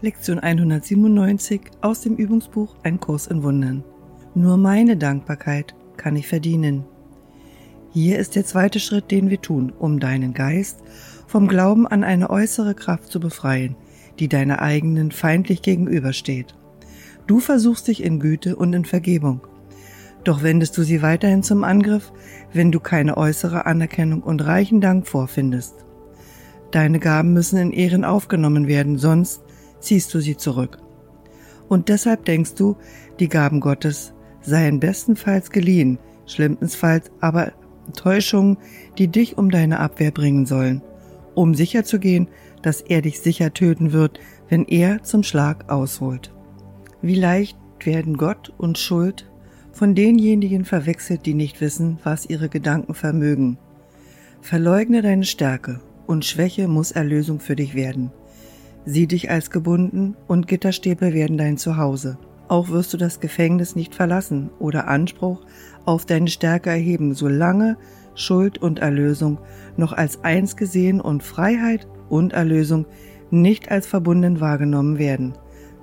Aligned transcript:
Lektion 0.00 0.38
197 0.38 1.60
aus 1.80 2.02
dem 2.02 2.14
Übungsbuch 2.14 2.76
Ein 2.84 3.00
Kurs 3.00 3.26
in 3.26 3.42
Wundern. 3.42 3.82
Nur 4.32 4.56
meine 4.56 4.96
Dankbarkeit 4.96 5.74
kann 5.96 6.14
ich 6.14 6.28
verdienen. 6.28 6.84
Hier 7.90 8.20
ist 8.20 8.36
der 8.36 8.44
zweite 8.44 8.78
Schritt, 8.78 9.10
den 9.10 9.28
wir 9.28 9.42
tun, 9.42 9.72
um 9.76 9.98
deinen 9.98 10.34
Geist 10.34 10.84
vom 11.26 11.48
Glauben 11.48 11.84
an 11.84 12.04
eine 12.04 12.30
äußere 12.30 12.76
Kraft 12.76 13.10
zu 13.10 13.18
befreien, 13.18 13.74
die 14.20 14.28
deiner 14.28 14.62
eigenen 14.62 15.10
feindlich 15.10 15.62
gegenübersteht. 15.62 16.54
Du 17.26 17.40
versuchst 17.40 17.88
dich 17.88 18.00
in 18.00 18.20
Güte 18.20 18.54
und 18.54 18.74
in 18.74 18.84
Vergebung. 18.84 19.40
Doch 20.22 20.44
wendest 20.44 20.78
du 20.78 20.84
sie 20.84 21.02
weiterhin 21.02 21.42
zum 21.42 21.64
Angriff, 21.64 22.12
wenn 22.52 22.70
du 22.70 22.78
keine 22.78 23.16
äußere 23.16 23.66
Anerkennung 23.66 24.22
und 24.22 24.46
reichen 24.46 24.80
Dank 24.80 25.08
vorfindest. 25.08 25.74
Deine 26.70 27.00
Gaben 27.00 27.32
müssen 27.32 27.58
in 27.58 27.72
Ehren 27.72 28.04
aufgenommen 28.04 28.68
werden, 28.68 28.96
sonst 28.96 29.42
ziehst 29.80 30.12
du 30.14 30.20
sie 30.20 30.36
zurück. 30.36 30.78
Und 31.68 31.88
deshalb 31.88 32.24
denkst 32.24 32.54
du, 32.54 32.76
die 33.20 33.28
Gaben 33.28 33.60
Gottes 33.60 34.14
seien 34.40 34.80
bestenfalls 34.80 35.50
geliehen, 35.50 35.98
schlimmstenfalls 36.26 37.10
aber 37.20 37.52
Täuschungen, 37.94 38.58
die 38.96 39.08
dich 39.08 39.38
um 39.38 39.50
deine 39.50 39.80
Abwehr 39.80 40.10
bringen 40.10 40.46
sollen, 40.46 40.82
um 41.34 41.54
sicherzugehen, 41.54 42.28
dass 42.62 42.80
er 42.80 43.02
dich 43.02 43.20
sicher 43.20 43.52
töten 43.52 43.92
wird, 43.92 44.18
wenn 44.48 44.64
er 44.64 45.02
zum 45.02 45.22
Schlag 45.22 45.70
ausholt. 45.70 46.34
Wie 47.02 47.14
leicht 47.14 47.56
werden 47.84 48.16
Gott 48.16 48.52
und 48.58 48.78
Schuld 48.78 49.30
von 49.72 49.94
denjenigen 49.94 50.64
verwechselt, 50.64 51.26
die 51.26 51.34
nicht 51.34 51.60
wissen, 51.60 51.98
was 52.02 52.26
ihre 52.26 52.48
Gedanken 52.48 52.94
vermögen. 52.94 53.58
Verleugne 54.40 55.02
deine 55.02 55.24
Stärke 55.24 55.80
und 56.06 56.24
Schwäche 56.24 56.66
muss 56.66 56.90
Erlösung 56.90 57.38
für 57.38 57.54
dich 57.54 57.74
werden. 57.74 58.10
Sieh 58.84 59.06
dich 59.06 59.30
als 59.30 59.50
gebunden 59.50 60.16
und 60.26 60.46
Gitterstäbe 60.46 61.12
werden 61.12 61.36
dein 61.36 61.58
Zuhause. 61.58 62.18
Auch 62.48 62.70
wirst 62.70 62.94
du 62.94 62.96
das 62.96 63.20
Gefängnis 63.20 63.76
nicht 63.76 63.94
verlassen 63.94 64.50
oder 64.58 64.88
Anspruch 64.88 65.40
auf 65.84 66.06
deine 66.06 66.28
Stärke 66.28 66.70
erheben, 66.70 67.14
solange 67.14 67.76
Schuld 68.14 68.58
und 68.58 68.78
Erlösung 68.78 69.38
noch 69.76 69.92
als 69.92 70.24
eins 70.24 70.56
gesehen 70.56 71.00
und 71.00 71.22
Freiheit 71.22 71.86
und 72.08 72.32
Erlösung 72.32 72.86
nicht 73.30 73.70
als 73.70 73.86
verbunden 73.86 74.40
wahrgenommen 74.40 74.98
werden, 74.98 75.34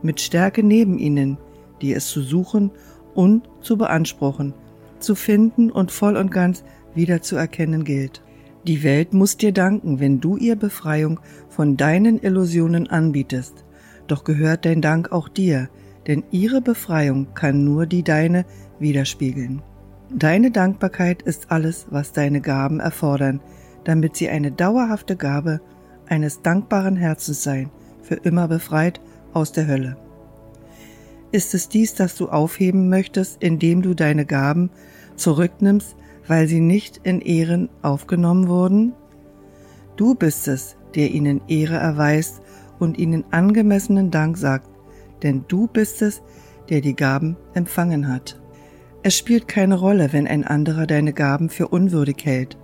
mit 0.01 0.19
Stärke 0.19 0.63
neben 0.63 0.97
ihnen, 0.97 1.37
die 1.81 1.93
es 1.93 2.09
zu 2.09 2.21
suchen 2.21 2.71
und 3.13 3.47
zu 3.61 3.77
beanspruchen, 3.77 4.53
zu 4.99 5.15
finden 5.15 5.71
und 5.71 5.91
voll 5.91 6.17
und 6.17 6.31
ganz 6.31 6.63
wieder 6.95 7.21
zu 7.21 7.35
erkennen 7.35 7.83
gilt. 7.83 8.24
Die 8.67 8.81
Welt 8.81 9.13
muss 9.13 9.37
dir 9.37 9.51
danken, 9.51 9.99
wenn 9.99 10.19
du 10.19 10.37
ihr 10.37 10.55
Befreiung 10.55 11.19
von 11.49 11.77
deinen 11.77 12.19
Illusionen 12.19 12.89
anbietest. 12.89 13.63
Doch 14.07 14.23
gehört 14.23 14.65
dein 14.65 14.81
Dank 14.81 15.11
auch 15.11 15.29
dir, 15.29 15.69
denn 16.07 16.23
ihre 16.31 16.61
Befreiung 16.61 17.33
kann 17.35 17.63
nur 17.63 17.85
die 17.85 18.03
deine 18.03 18.45
widerspiegeln. 18.79 19.61
Deine 20.11 20.49
Dankbarkeit 20.49 21.21
ist 21.21 21.51
alles, 21.51 21.87
was 21.91 22.11
deine 22.11 22.41
Gaben 22.41 22.79
erfordern, 22.79 23.39
damit 23.83 24.15
sie 24.15 24.29
eine 24.29 24.51
dauerhafte 24.51 25.15
Gabe 25.15 25.61
eines 26.07 26.41
dankbaren 26.41 26.95
Herzens 26.95 27.43
sein, 27.43 27.69
für 28.01 28.15
immer 28.15 28.47
befreit 28.47 28.99
aus 29.33 29.51
der 29.51 29.67
Hölle. 29.67 29.97
Ist 31.31 31.53
es 31.53 31.69
dies, 31.69 31.93
das 31.93 32.15
du 32.15 32.29
aufheben 32.29 32.89
möchtest, 32.89 33.43
indem 33.43 33.81
du 33.81 33.93
deine 33.93 34.25
Gaben 34.25 34.69
zurücknimmst, 35.17 35.95
weil 36.27 36.47
sie 36.47 36.59
nicht 36.59 37.01
in 37.03 37.21
Ehren 37.21 37.69
aufgenommen 37.81 38.47
wurden? 38.47 38.93
Du 39.95 40.15
bist 40.15 40.47
es, 40.47 40.75
der 40.95 41.11
ihnen 41.11 41.41
Ehre 41.47 41.75
erweist 41.75 42.41
und 42.79 42.97
ihnen 42.97 43.25
angemessenen 43.31 44.11
Dank 44.11 44.37
sagt, 44.37 44.69
denn 45.23 45.45
du 45.47 45.67
bist 45.67 46.01
es, 46.01 46.21
der 46.69 46.81
die 46.81 46.95
Gaben 46.95 47.37
empfangen 47.53 48.07
hat. 48.07 48.39
Es 49.03 49.15
spielt 49.15 49.47
keine 49.47 49.75
Rolle, 49.75 50.13
wenn 50.13 50.27
ein 50.27 50.43
anderer 50.43 50.87
deine 50.87 51.13
Gaben 51.13 51.49
für 51.49 51.67
unwürdig 51.67 52.17
hält. 52.23 52.57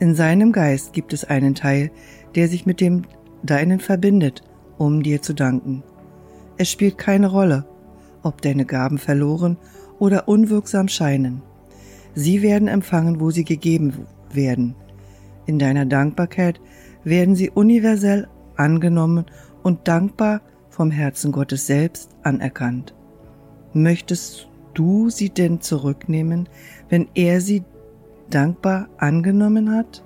In 0.00 0.14
seinem 0.14 0.50
Geist 0.50 0.92
gibt 0.92 1.12
es 1.12 1.24
einen 1.24 1.54
Teil, 1.54 1.90
der 2.34 2.48
sich 2.48 2.66
mit 2.66 2.80
dem 2.80 3.02
deinen 3.42 3.78
verbindet, 3.78 4.42
um 4.78 5.02
dir 5.02 5.20
zu 5.20 5.34
danken. 5.34 5.82
Es 6.56 6.70
spielt 6.70 6.98
keine 6.98 7.28
Rolle, 7.28 7.66
ob 8.22 8.40
deine 8.40 8.64
Gaben 8.64 8.98
verloren 8.98 9.58
oder 9.98 10.28
unwirksam 10.28 10.88
scheinen. 10.88 11.42
Sie 12.14 12.42
werden 12.42 12.68
empfangen, 12.68 13.20
wo 13.20 13.30
sie 13.30 13.44
gegeben 13.44 14.06
werden. 14.32 14.74
In 15.46 15.58
deiner 15.58 15.86
Dankbarkeit 15.86 16.60
werden 17.04 17.34
sie 17.34 17.50
universell 17.50 18.28
angenommen 18.56 19.26
und 19.62 19.88
dankbar 19.88 20.40
vom 20.68 20.90
Herzen 20.90 21.32
Gottes 21.32 21.66
selbst 21.66 22.10
anerkannt. 22.22 22.94
Möchtest 23.72 24.48
du 24.74 25.10
sie 25.10 25.30
denn 25.30 25.60
zurücknehmen, 25.60 26.48
wenn 26.88 27.08
er 27.14 27.40
sie 27.40 27.62
dankbar 28.30 28.88
angenommen 28.98 29.70
hat? 29.70 30.04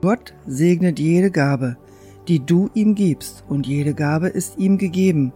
Gott 0.00 0.34
segnet 0.46 0.98
jede 0.98 1.30
Gabe, 1.30 1.76
die 2.28 2.44
du 2.44 2.70
ihm 2.74 2.94
gibst, 2.94 3.44
und 3.48 3.66
jede 3.66 3.94
Gabe 3.94 4.28
ist 4.28 4.58
ihm 4.58 4.78
gegeben, 4.78 5.32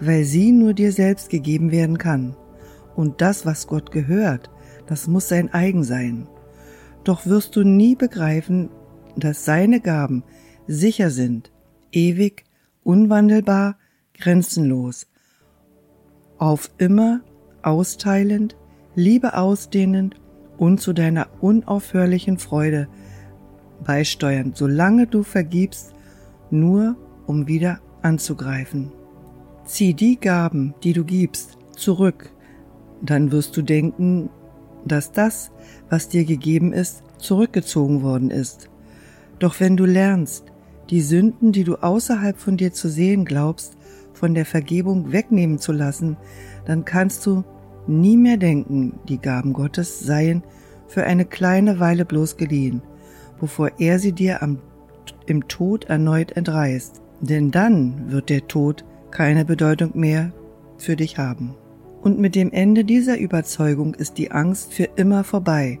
weil 0.00 0.24
sie 0.24 0.52
nur 0.52 0.74
dir 0.74 0.92
selbst 0.92 1.28
gegeben 1.28 1.70
werden 1.70 1.98
kann. 1.98 2.34
Und 3.00 3.22
das, 3.22 3.46
was 3.46 3.66
Gott 3.66 3.92
gehört, 3.92 4.50
das 4.86 5.08
muss 5.08 5.26
sein 5.26 5.54
eigen 5.54 5.84
sein. 5.84 6.28
Doch 7.02 7.24
wirst 7.24 7.56
du 7.56 7.64
nie 7.64 7.96
begreifen, 7.96 8.68
dass 9.16 9.46
seine 9.46 9.80
Gaben 9.80 10.22
sicher 10.66 11.08
sind, 11.08 11.50
ewig, 11.92 12.44
unwandelbar, 12.84 13.78
grenzenlos, 14.12 15.06
auf 16.36 16.70
immer 16.76 17.22
austeilend, 17.62 18.58
Liebe 18.94 19.34
ausdehnend 19.34 20.20
und 20.58 20.82
zu 20.82 20.92
deiner 20.92 21.28
unaufhörlichen 21.40 22.36
Freude 22.36 22.86
beisteuernd, 23.82 24.58
solange 24.58 25.06
du 25.06 25.22
vergibst, 25.22 25.94
nur 26.50 26.96
um 27.26 27.46
wieder 27.46 27.80
anzugreifen. 28.02 28.92
Zieh 29.64 29.94
die 29.94 30.20
Gaben, 30.20 30.74
die 30.82 30.92
du 30.92 31.06
gibst, 31.06 31.56
zurück, 31.74 32.34
dann 33.02 33.32
wirst 33.32 33.56
du 33.56 33.62
denken, 33.62 34.30
dass 34.84 35.12
das, 35.12 35.50
was 35.88 36.08
dir 36.08 36.24
gegeben 36.24 36.72
ist, 36.72 37.02
zurückgezogen 37.18 38.02
worden 38.02 38.30
ist. 38.30 38.70
Doch 39.38 39.60
wenn 39.60 39.76
du 39.76 39.84
lernst, 39.84 40.44
die 40.90 41.02
Sünden, 41.02 41.52
die 41.52 41.64
du 41.64 41.76
außerhalb 41.76 42.36
von 42.36 42.56
dir 42.56 42.72
zu 42.72 42.88
sehen 42.88 43.24
glaubst, 43.24 43.76
von 44.12 44.34
der 44.34 44.44
Vergebung 44.44 45.12
wegnehmen 45.12 45.58
zu 45.58 45.72
lassen, 45.72 46.16
dann 46.66 46.84
kannst 46.84 47.24
du 47.26 47.44
nie 47.86 48.16
mehr 48.16 48.36
denken, 48.36 48.98
die 49.08 49.18
Gaben 49.18 49.52
Gottes 49.52 50.00
seien 50.00 50.42
für 50.86 51.04
eine 51.04 51.24
kleine 51.24 51.78
Weile 51.78 52.04
bloß 52.04 52.36
geliehen, 52.36 52.82
bevor 53.40 53.70
er 53.78 53.98
sie 53.98 54.12
dir 54.12 54.42
am, 54.42 54.58
im 55.26 55.48
Tod 55.48 55.84
erneut 55.84 56.32
entreißt. 56.32 57.00
Denn 57.20 57.50
dann 57.50 58.10
wird 58.10 58.28
der 58.28 58.46
Tod 58.48 58.84
keine 59.10 59.44
Bedeutung 59.44 59.92
mehr 59.94 60.32
für 60.78 60.96
dich 60.96 61.18
haben. 61.18 61.54
Und 62.02 62.18
mit 62.18 62.34
dem 62.34 62.50
Ende 62.50 62.84
dieser 62.84 63.18
Überzeugung 63.18 63.94
ist 63.94 64.16
die 64.16 64.30
Angst 64.30 64.72
für 64.72 64.88
immer 64.96 65.22
vorbei. 65.24 65.80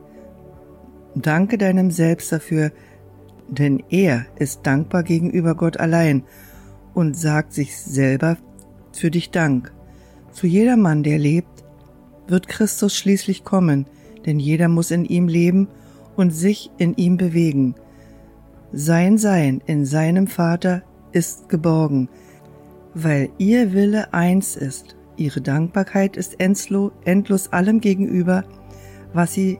Danke 1.14 1.58
deinem 1.58 1.90
Selbst 1.90 2.30
dafür, 2.30 2.72
denn 3.48 3.82
er 3.88 4.26
ist 4.38 4.60
dankbar 4.64 5.02
gegenüber 5.02 5.54
Gott 5.54 5.78
allein 5.78 6.24
und 6.94 7.16
sagt 7.16 7.52
sich 7.52 7.76
selber 7.76 8.36
für 8.92 9.10
dich 9.10 9.30
Dank. 9.30 9.72
Zu 10.32 10.46
jedermann, 10.46 11.02
der 11.02 11.18
lebt, 11.18 11.64
wird 12.28 12.48
Christus 12.48 12.96
schließlich 12.96 13.42
kommen, 13.42 13.86
denn 14.26 14.38
jeder 14.38 14.68
muss 14.68 14.90
in 14.90 15.04
ihm 15.04 15.26
leben 15.26 15.68
und 16.16 16.30
sich 16.30 16.70
in 16.78 16.94
ihm 16.96 17.16
bewegen. 17.16 17.74
Sein 18.72 19.18
Sein 19.18 19.62
in 19.66 19.84
seinem 19.84 20.26
Vater 20.26 20.82
ist 21.12 21.48
geborgen, 21.48 22.08
weil 22.94 23.30
ihr 23.38 23.72
Wille 23.72 24.12
eins 24.12 24.54
ist 24.54 24.96
Ihre 25.20 25.42
Dankbarkeit 25.42 26.16
ist 26.16 26.40
endlos, 26.40 27.48
allem 27.52 27.80
gegenüber, 27.82 28.42
was 29.12 29.34
Sie 29.34 29.58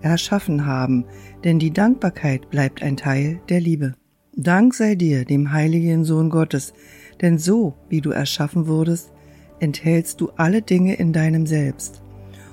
erschaffen 0.00 0.64
haben, 0.64 1.04
denn 1.44 1.58
die 1.58 1.72
Dankbarkeit 1.72 2.48
bleibt 2.48 2.82
ein 2.82 2.96
Teil 2.96 3.38
der 3.50 3.60
Liebe. 3.60 3.94
Dank 4.34 4.72
sei 4.72 4.94
dir, 4.94 5.26
dem 5.26 5.52
heiligen 5.52 6.06
Sohn 6.06 6.30
Gottes, 6.30 6.72
denn 7.20 7.38
so, 7.38 7.74
wie 7.90 8.00
du 8.00 8.12
erschaffen 8.12 8.66
wurdest, 8.66 9.12
enthältst 9.60 10.22
du 10.22 10.30
alle 10.36 10.62
Dinge 10.62 10.94
in 10.94 11.12
deinem 11.12 11.46
Selbst. 11.46 12.02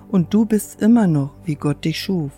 Und 0.10 0.34
du 0.34 0.46
bist 0.46 0.82
immer 0.82 1.08
noch, 1.08 1.34
wie 1.46 1.56
Gott 1.56 1.86
dich 1.86 2.02
schuf, 2.02 2.32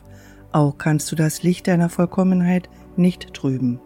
auch 0.52 0.78
kannst 0.78 1.12
du 1.12 1.16
das 1.16 1.42
Licht 1.42 1.68
deiner 1.68 1.90
Vollkommenheit 1.90 2.70
nicht 2.98 3.34
trüben. 3.34 3.80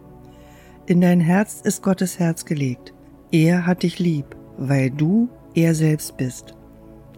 In 0.84 1.00
dein 1.00 1.20
Herz 1.20 1.62
ist 1.64 1.82
Gottes 1.82 2.18
Herz 2.18 2.44
gelegt. 2.44 2.92
Er 3.32 3.64
hat 3.64 3.82
dich 3.82 3.98
lieb, 3.98 4.36
weil 4.58 4.90
du 4.90 5.30
er 5.54 5.74
selbst 5.74 6.16
bist. 6.16 6.54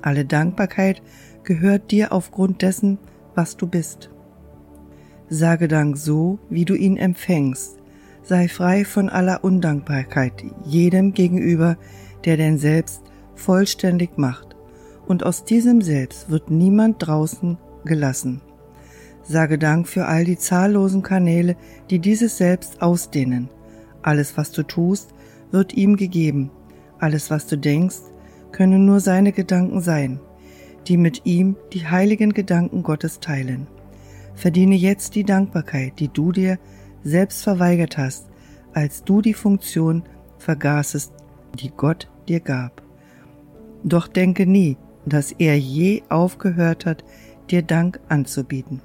Alle 0.03 0.25
Dankbarkeit 0.25 1.03
gehört 1.45 1.91
dir 1.91 2.13
aufgrund 2.13 2.63
dessen, 2.63 2.99
was 3.35 3.57
du 3.57 3.67
bist. 3.67 4.11
Sage 5.29 5.69
Dank 5.69 5.97
so, 5.97 6.39
wie 6.49 6.65
du 6.65 6.75
ihn 6.75 6.97
empfängst. 6.97 7.79
sei 8.23 8.49
frei 8.49 8.85
von 8.85 9.09
aller 9.09 9.43
Undankbarkeit 9.45 10.45
jedem 10.65 11.15
gegenüber, 11.15 11.77
der 12.25 12.37
denn 12.37 12.59
Selbst 12.59 13.03
vollständig 13.35 14.19
macht. 14.19 14.57
Und 15.07 15.25
aus 15.25 15.45
diesem 15.45 15.81
Selbst 15.81 16.31
wird 16.31 16.51
niemand 16.51 16.97
draußen 16.99 17.59
gelassen. 17.85 18.43
Sage 19.23 19.59
Dank 19.59 19.89
für 19.89 20.07
all 20.07 20.25
die 20.25 20.37
zahllosen 20.37 21.03
Kanäle, 21.03 21.57
die 21.89 21.99
dieses 21.99 22.37
Selbst 22.37 22.83
ausdehnen. 22.83 23.49
Alles, 24.03 24.37
was 24.37 24.53
du 24.53 24.63
tust, 24.63 25.15
wird 25.51 25.75
ihm 25.75 25.97
gegeben. 25.97 26.51
Alles, 26.99 27.31
was 27.31 27.47
du 27.47 27.57
denkst, 27.57 28.01
können 28.53 28.87
nur 28.87 29.01
seine 29.01 29.33
Gedanken 29.33 29.81
sein, 29.81 30.21
die 30.87 30.97
mit 30.97 31.23
ihm 31.25 31.57
die 31.73 31.87
heiligen 31.87 32.33
Gedanken 32.33 32.83
Gottes 32.83 33.21
teilen. 33.21 33.67
Verdiene 34.35 34.75
jetzt 34.75 35.15
die 35.15 35.25
Dankbarkeit, 35.25 35.99
die 35.99 36.09
du 36.09 36.33
dir 36.33 36.59
selbst 37.03 37.43
verweigert 37.43 37.99
hast, 37.99 38.29
als 38.73 39.05
du 39.05 39.21
die 39.21 39.35
Funktion 39.35 40.05
vergaßest, 40.39 41.13
die 41.59 41.71
Gott 41.71 42.09
dir 42.29 42.41
gab. 42.41 42.83
Doch 43.85 44.09
denke 44.09 44.47
nie, 44.47 44.77
dass 45.07 45.33
er 45.33 45.59
je 45.59 46.03
aufgehört 46.09 46.87
hat, 46.87 47.05
dir 47.51 47.63
Dank 47.63 48.01
anzubieten. 48.09 48.81